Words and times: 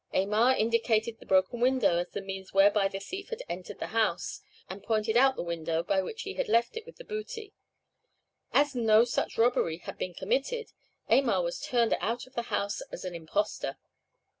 Aymar 0.15 0.57
indicated 0.57 1.19
the 1.19 1.27
broken 1.27 1.59
window 1.59 1.99
as 1.99 2.09
the 2.09 2.21
means 2.21 2.51
whereby 2.55 2.87
the 2.87 2.99
thief 2.99 3.29
had 3.29 3.43
entered 3.47 3.77
the 3.77 3.89
house, 3.93 4.41
and 4.67 4.81
pointed 4.81 5.15
out 5.15 5.35
the 5.35 5.43
window 5.43 5.83
by 5.83 6.01
which 6.01 6.23
he 6.23 6.33
had 6.33 6.47
left 6.49 6.75
it 6.75 6.87
with 6.87 6.95
the 6.95 7.03
booty. 7.03 7.53
As 8.51 8.73
no 8.73 9.03
such 9.03 9.37
robbery 9.37 9.77
had 9.77 9.99
been 9.99 10.15
committed, 10.15 10.71
Aymar 11.07 11.43
was 11.43 11.59
turned 11.61 11.95
out 11.99 12.25
of 12.25 12.33
the 12.33 12.41
house 12.49 12.81
as 12.91 13.05
an 13.05 13.13
impostor. 13.13 13.77